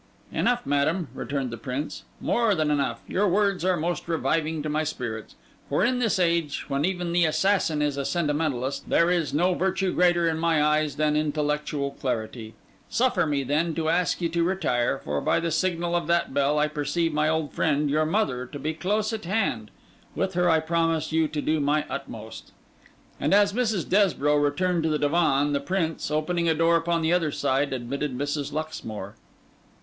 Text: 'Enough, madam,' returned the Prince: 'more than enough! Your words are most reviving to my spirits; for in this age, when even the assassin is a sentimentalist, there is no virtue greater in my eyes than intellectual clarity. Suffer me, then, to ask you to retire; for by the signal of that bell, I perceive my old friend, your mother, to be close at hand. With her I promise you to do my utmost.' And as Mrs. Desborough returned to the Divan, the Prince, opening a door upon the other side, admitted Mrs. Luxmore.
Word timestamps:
'Enough, 0.31 0.65
madam,' 0.65 1.07
returned 1.13 1.51
the 1.51 1.57
Prince: 1.59 2.05
'more 2.19 2.55
than 2.55 2.71
enough! 2.71 3.01
Your 3.07 3.27
words 3.27 3.63
are 3.63 3.77
most 3.77 4.07
reviving 4.07 4.63
to 4.63 4.67
my 4.67 4.83
spirits; 4.83 5.35
for 5.69 5.85
in 5.85 5.99
this 5.99 6.17
age, 6.17 6.65
when 6.69 6.83
even 6.85 7.11
the 7.11 7.25
assassin 7.25 7.83
is 7.83 7.97
a 7.97 8.03
sentimentalist, 8.03 8.89
there 8.89 9.11
is 9.11 9.31
no 9.31 9.53
virtue 9.53 9.93
greater 9.93 10.27
in 10.27 10.39
my 10.39 10.59
eyes 10.63 10.95
than 10.95 11.15
intellectual 11.15 11.91
clarity. 11.91 12.55
Suffer 12.89 13.27
me, 13.27 13.43
then, 13.43 13.75
to 13.75 13.89
ask 13.89 14.19
you 14.21 14.29
to 14.29 14.41
retire; 14.43 14.97
for 14.97 15.21
by 15.21 15.39
the 15.39 15.51
signal 15.51 15.95
of 15.95 16.07
that 16.07 16.33
bell, 16.33 16.57
I 16.57 16.67
perceive 16.67 17.13
my 17.13 17.29
old 17.29 17.53
friend, 17.53 17.87
your 17.87 18.07
mother, 18.07 18.47
to 18.47 18.57
be 18.57 18.73
close 18.73 19.13
at 19.13 19.25
hand. 19.25 19.69
With 20.15 20.33
her 20.33 20.49
I 20.49 20.61
promise 20.61 21.11
you 21.11 21.27
to 21.27 21.43
do 21.43 21.59
my 21.59 21.85
utmost.' 21.91 22.53
And 23.19 23.35
as 23.35 23.53
Mrs. 23.53 23.87
Desborough 23.87 24.39
returned 24.43 24.81
to 24.81 24.89
the 24.89 24.97
Divan, 24.97 25.53
the 25.53 25.59
Prince, 25.59 26.09
opening 26.09 26.49
a 26.49 26.55
door 26.55 26.75
upon 26.75 27.03
the 27.03 27.13
other 27.13 27.31
side, 27.31 27.71
admitted 27.71 28.17
Mrs. 28.17 28.51
Luxmore. 28.51 29.13